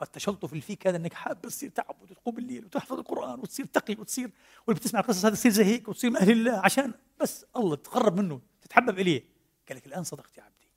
والتشلطف 0.00 0.52
اللي 0.52 0.60
فيك 0.62 0.86
هذا 0.86 0.96
انك 0.96 1.12
حابب 1.12 1.42
تصير 1.42 1.70
تعبد 1.70 2.10
وتقوم 2.10 2.38
الليل 2.38 2.64
وتحفظ 2.64 2.98
القرآن 2.98 3.40
وتصير 3.40 3.66
تقي 3.66 3.94
وتصير 3.94 4.30
واللي 4.66 4.80
بتسمع 4.80 5.00
قصص 5.00 5.24
هذا 5.24 5.34
تصير 5.34 5.52
زي 5.52 5.64
هيك 5.64 5.88
وتصير 5.88 6.10
من 6.10 6.16
أهل 6.16 6.30
الله 6.30 6.58
عشان 6.64 6.94
بس 7.20 7.46
الله 7.56 7.76
تقرب 7.76 8.20
منه 8.20 8.40
تحبب 8.70 8.98
إليه. 8.98 9.24
قال 9.68 9.76
لك 9.76 9.86
الآن 9.86 10.04
صدقت 10.04 10.38
يا 10.38 10.42
عبدي. 10.42 10.68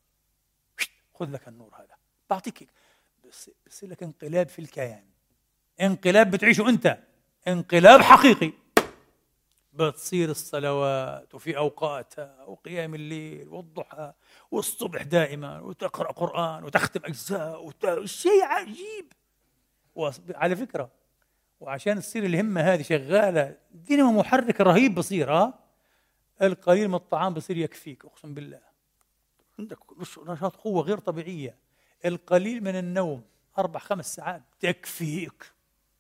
خذ 1.14 1.32
لك 1.32 1.48
النور 1.48 1.76
هذا. 1.76 1.96
بعطيك 2.30 2.70
بصير 3.68 3.90
لك 3.90 4.04
انقلاب 4.04 4.50
في 4.50 4.60
الكيان. 4.60 5.06
انقلاب 5.82 6.32
بتعيشه 6.32 6.70
أنت. 6.70 7.04
انقلاب 7.48 8.02
حقيقي. 8.02 8.54
بتصير 9.78 10.30
الصلوات 10.30 11.36
وفي 11.36 11.58
اوقاتها 11.58 12.44
وقيام 12.44 12.96
الليل 12.96 13.48
والضحى 13.50 14.14
والصبح 14.52 15.04
دائما 15.04 15.60
وتقرأ 15.60 16.12
قرآن 16.12 16.64
وتختم 16.64 17.02
أجزاء 17.06 17.66
وت... 17.66 18.06
شيء 18.06 18.44
عجيب. 18.44 19.14
وعلى 19.96 20.56
فكرة 20.56 20.90
وعشان 21.60 22.00
تصير 22.00 22.26
الهمة 22.26 22.62
هذه 22.62 22.82
شغالة 22.82 23.58
دينامو 23.72 24.20
محرك 24.20 24.62
رهيب 24.62 24.96
بصير 24.96 25.34
ها؟ 25.34 25.60
القليل 26.42 26.88
من 26.88 26.96
الطعام 26.96 27.34
بصير 27.34 27.58
يكفيك 27.58 28.06
أقسم 28.06 28.34
بالله. 28.34 28.62
عندك 29.60 29.78
نشاط 30.28 30.56
قوة 30.56 30.84
غير 30.84 30.98
طبيعية. 30.98 31.58
القليل 32.06 32.64
من 32.64 32.76
النوم 32.76 33.22
أربع 33.58 33.80
خمس 33.80 34.16
ساعات 34.16 34.42
تكفيك. 34.60 35.52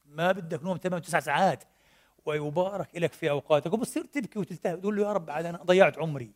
ما 0.05 0.31
بدك 0.31 0.63
نوم 0.63 0.77
ثمان 0.77 1.01
تسع 1.01 1.19
ساعات. 1.19 1.63
ويبارك 2.27 2.87
لك 2.95 3.13
في 3.13 3.29
أوقاتك. 3.29 3.73
وبتصير 3.73 4.05
تبكي 4.05 4.39
وتلتهب 4.39 4.81
تقول 4.81 4.95
له 4.95 5.07
يا 5.07 5.13
رب 5.13 5.29
أنا 5.29 5.63
ضيعت 5.65 5.97
عمري. 5.97 6.31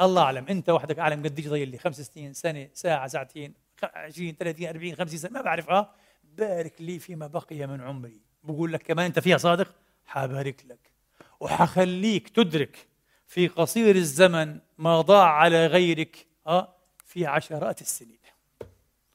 الله 0.00 0.22
أعلم. 0.22 0.46
أنت 0.48 0.70
وحدك 0.70 0.98
أعلم 0.98 1.22
قديش 1.22 1.48
ضيع 1.48 1.64
لي. 1.64 1.78
خمس 1.78 2.00
سنين 2.00 2.32
سنة 2.32 2.68
ساعة 2.74 3.08
ساعتين 3.08 3.54
20 3.82 4.36
30 4.36 4.66
40 4.66 4.94
50 4.94 5.18
سنة 5.18 5.30
ما 5.32 5.42
بعرف 5.42 5.70
آه 5.70 5.90
بارك 6.24 6.74
لي 6.80 6.98
فيما 6.98 7.26
بقي 7.26 7.66
من 7.66 7.80
عمري. 7.80 8.20
بقول 8.44 8.72
لك 8.72 8.82
كمان 8.82 9.06
أنت 9.06 9.18
فيها 9.18 9.36
صادق؟ 9.36 9.74
حبارك 10.06 10.64
لك. 10.68 10.92
وحخليك 11.40 12.28
تدرك 12.28 12.86
في 13.26 13.48
قصير 13.48 13.96
الزمن 13.96 14.58
ما 14.78 15.00
ضاع 15.00 15.28
على 15.28 15.66
غيرك 15.66 16.26
آه 16.46 16.74
في 17.04 17.26
عشرات 17.26 17.80
السنين. 17.80 18.18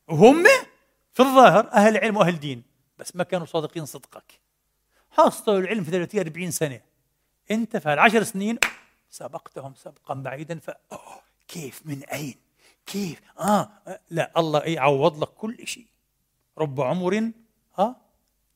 وهم 0.08 0.44
في 1.14 1.20
الظاهر 1.20 1.72
أهل 1.74 1.98
علم 1.98 2.18
وأهل 2.18 2.40
دين 2.40 2.64
بس 3.00 3.16
ما 3.16 3.24
كانوا 3.24 3.46
صادقين 3.46 3.86
صدقك. 3.86 4.47
حصلوا 5.18 5.60
العلم 5.60 5.84
في 5.84 5.92
30 5.92 6.20
40 6.22 6.52
سنة. 6.52 6.82
أنت 7.52 7.78
في 7.78 7.94
العشر 7.94 8.24
سنين 8.24 8.60
سبقتهم 9.10 9.74
سبقا 9.74 10.14
بعيدا 10.14 10.60
ف 10.60 10.72
كيف 11.48 11.86
من 11.86 12.04
أين؟ 12.04 12.36
كيف؟ 12.86 13.22
آه 13.40 13.70
لا 14.10 14.32
الله 14.38 14.64
يعوض 14.64 15.24
لك 15.24 15.28
كل 15.28 15.68
شيء. 15.68 15.88
رب 16.58 16.82
عمر 16.82 17.32
آه 17.80 17.96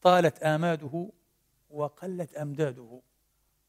طالت 0.01 0.43
آماده 0.43 1.09
وقلت 1.69 2.33
أمداده. 2.33 3.01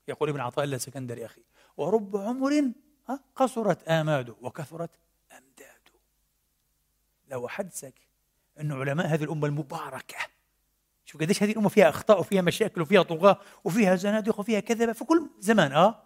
يقول 0.09 0.29
ابن 0.29 0.41
عطاء 0.41 0.65
الله 0.65 0.77
السكندري 0.77 1.27
أخي. 1.27 1.43
ورب 1.77 2.17
عمر 2.17 2.73
آه 3.11 3.21
قصرت 3.37 3.89
آماده 3.89 4.35
وكثرت 4.41 4.91
أمداده. 5.33 5.93
لو 7.29 7.47
أحدثك 7.47 7.95
أن 8.61 8.73
علماء 8.73 9.07
هذه 9.07 9.25
الأمة 9.25 9.47
المباركة 9.47 10.32
شوف 11.13 11.21
قديش 11.21 11.43
هذه 11.43 11.53
الأمة 11.53 11.69
فيها 11.69 11.89
أخطاء 11.89 12.21
وفيها 12.21 12.43
مشاكل 12.43 12.83
وفيها 12.83 13.03
طغاة 13.03 13.41
وفيها 13.65 13.97
زنادق 13.97 14.41
وفيها 14.41 14.61
كذبة. 14.61 14.93
في 14.93 15.05
كل 15.05 15.31
زمان 15.39 15.73
أه. 15.73 16.03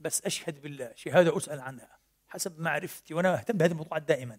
بس 0.00 0.22
أشهد 0.22 0.62
بالله 0.62 0.92
شهادة 0.94 1.36
أسأل 1.36 1.60
عنها 1.60 1.98
حسب 2.28 2.60
معرفتي 2.60 3.14
وأنا 3.14 3.34
أهتم 3.34 3.58
بهذه 3.58 3.70
الموضوعات 3.70 4.02
دائما. 4.02 4.38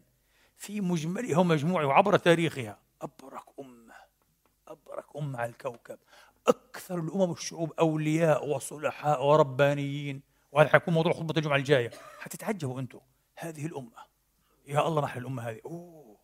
في 0.58 0.82
مجملها 0.82 1.38
ومجموعها 1.38 1.86
وعبر 1.86 2.18
تاريخها. 2.18 2.80
أبرك 3.02 3.44
أمة 3.60 3.94
أبرك 4.68 5.06
أمة 5.18 5.40
على 5.40 5.50
الكوكب. 5.50 6.00
أكثر 6.48 7.00
الأمم 7.00 7.30
والشعوب 7.30 7.74
أولياء 7.80 8.48
وصلحاء 8.48 9.26
وربانيين. 9.26 10.22
وهذا 10.52 10.70
حيكون 10.70 10.94
موضوع 10.94 11.14
خطبة 11.14 11.34
الجمعة 11.38 11.56
الجاية. 11.56 11.92
حتتعجبوا 12.20 12.80
أنتم 12.80 13.00
هذه 13.36 13.66
الأمة. 13.66 14.04
يا 14.68 14.88
الله 14.88 15.02
محل 15.02 15.22
الأمة 15.22 15.50
هذه. 15.50 15.60
أوه 15.66 16.18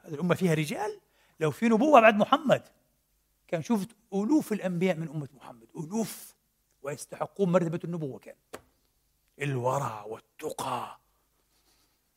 هذه 0.00 0.14
الأمة 0.14 0.34
فيها 0.34 0.54
رجال؟ 0.54 1.00
لو 1.40 1.50
في 1.50 1.68
نبوة 1.68 2.00
بعد 2.00 2.16
محمد. 2.16 2.81
كان 3.52 3.62
شوفت 3.62 3.88
ألوف 4.14 4.52
الأنبياء 4.52 4.96
من 4.96 5.08
أمة 5.08 5.28
محمد 5.34 5.68
ألوف 5.76 6.34
ويستحقون 6.82 7.52
مرتبة 7.52 7.80
النبوة 7.84 8.18
كان. 8.18 8.34
الورع 9.42 10.04
والتقى 10.04 10.98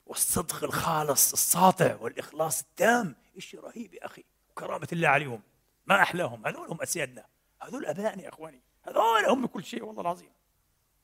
والصدق 0.06 0.64
الخالص 0.64 1.34
الساطع 1.34 1.96
والإخلاص 2.02 2.62
التام 2.62 3.16
شيء 3.38 3.60
رهيب 3.60 3.94
يا 3.94 4.06
أخي؟ 4.06 4.24
وكرامة 4.50 4.88
الله 4.92 5.08
عليهم 5.08 5.42
ما 5.86 6.02
أحلاهم 6.02 6.48
هذول 6.48 6.68
هم 6.68 6.82
أسيادنا 6.82 7.26
هذول 7.62 7.86
أبائنا 7.86 8.24
يا 8.24 8.30
إخواني 8.30 8.62
هذول 8.84 9.26
هم 9.26 9.46
كل 9.46 9.64
شيء 9.64 9.84
والله 9.84 10.02
العظيم. 10.02 10.32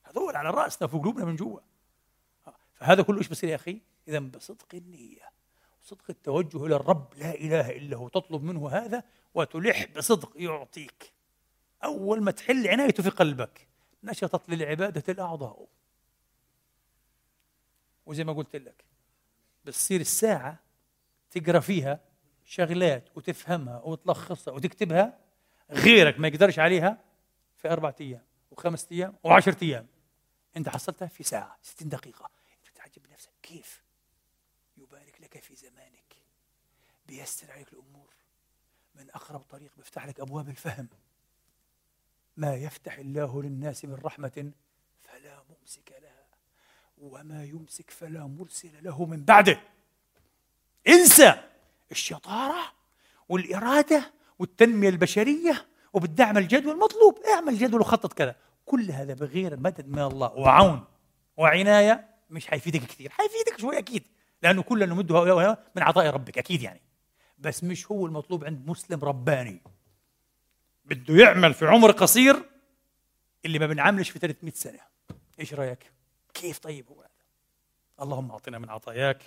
هذول 0.02 0.36
على 0.36 0.50
رأسنا 0.50 0.88
في 0.88 0.98
قلوبنا 0.98 1.24
من 1.24 1.36
جوا. 1.36 1.60
فهذا 2.74 3.02
كله 3.02 3.18
إيش 3.18 3.28
بصير 3.28 3.50
يا 3.50 3.54
أخي؟ 3.54 3.80
إذا 4.08 4.18
بصدق 4.18 4.74
النية. 4.74 5.30
صدق 5.82 6.04
التوجه 6.10 6.66
إلى 6.66 6.76
الرب 6.76 7.14
لا 7.14 7.34
إله 7.34 7.70
إلا 7.70 7.96
هو. 7.96 8.08
تطلب 8.08 8.42
منه 8.42 8.70
هذا 8.70 9.02
وتلح 9.34 9.86
بصدق 9.96 10.32
يعطيك. 10.36 11.12
أول 11.84 12.22
ما 12.22 12.30
تحل 12.30 12.68
عنايته 12.68 13.02
في 13.02 13.08
قلبك 13.08 13.68
نشطت 14.04 14.50
للعبادة 14.50 15.12
الأعضاء. 15.12 15.68
وزي 18.06 18.24
ما 18.24 18.32
قلت 18.32 18.56
لك 18.56 18.84
بتصير 19.64 20.00
الساعة 20.00 20.58
تقرأ 21.30 21.60
فيها 21.60 22.00
شغلات 22.44 23.16
وتفهمها 23.16 23.82
وتلخصها 23.84 24.54
وتكتبها 24.54 25.18
غيرك 25.70 26.20
ما 26.20 26.28
يقدرش 26.28 26.58
عليها 26.58 27.04
في 27.56 27.72
أربعة 27.72 27.94
أيام 28.00 28.24
وخمسة 28.50 28.86
أيام 28.92 29.14
وعشرة 29.22 29.64
أيام. 29.64 29.86
أنت 30.56 30.68
حصلتها 30.68 31.08
في 31.08 31.22
ساعة 31.22 31.58
ستين 31.62 31.88
دقيقة. 31.88 32.30
أنت 32.58 32.70
بتعجب 32.70 33.12
نفسك 33.12 33.30
كيف 33.42 33.82
يبارك 34.76 35.20
لك 35.20 35.42
في 35.42 35.54
زمانك 35.54 36.16
بيسر 37.12 37.52
عليك 37.52 37.72
الأمور. 37.72 38.10
من 38.94 39.10
أقرب 39.10 39.40
طريق 39.40 39.70
بيفتح 39.76 40.06
لك 40.06 40.20
أبواب 40.20 40.48
الفهم. 40.48 40.88
ما 42.36 42.54
يفتح 42.54 42.98
الله 42.98 43.42
للناس 43.42 43.84
من 43.84 43.94
رحمة 43.94 44.52
فلا 45.00 45.42
ممسك 45.50 45.92
لها 46.02 46.26
وما 46.98 47.44
يمسك 47.44 47.90
فلا 47.90 48.26
مرسل 48.26 48.84
له 48.84 49.04
من 49.04 49.24
بعده. 49.24 49.60
انسى 50.88 51.42
الشطارة 51.90 52.72
والإرادة 53.28 54.12
والتنمية 54.38 54.88
البشرية 54.88 55.66
وبالدعم 55.92 56.38
الجدول 56.38 56.78
مطلوب 56.78 57.18
اعمل 57.34 57.58
جدول 57.58 57.80
وخطط 57.80 58.12
كذا. 58.12 58.36
كل 58.66 58.90
هذا 58.90 59.14
بغير 59.14 59.56
مدد 59.56 59.88
من 59.88 59.98
الله. 59.98 60.32
وعون 60.32 60.84
وعناية 61.36 62.08
مش 62.30 62.46
حيفيدك 62.46 62.80
كثير 62.80 63.10
حيفيدك 63.10 63.60
شوي 63.60 63.78
أكيد 63.78 64.06
لأنه 64.42 64.62
كلنا 64.62 64.86
نمده 64.86 65.58
من 65.76 65.82
عطاء 65.82 66.06
ربك. 66.06 66.38
أكيد 66.38 66.62
يعني. 66.62 66.80
بس 67.42 67.64
مش 67.64 67.90
هو 67.90 68.06
المطلوب 68.06 68.44
عند 68.44 68.68
مسلم 68.68 69.04
رباني. 69.04 69.62
بده 70.84 71.14
يعمل 71.14 71.54
في 71.54 71.66
عمر 71.66 71.90
قصير 71.90 72.42
اللي 73.44 73.58
ما 73.58 73.66
بنعملش 73.66 74.10
في 74.10 74.18
300 74.18 74.52
سنة. 74.54 74.80
إيش 75.40 75.54
رأيك؟ 75.54 75.92
كيف 76.34 76.58
طيب 76.58 76.88
هو 76.88 77.00
هذا؟ 77.00 77.10
اللهم 78.02 78.30
أعطنا 78.30 78.58
من 78.58 78.70
عطاياك. 78.70 79.22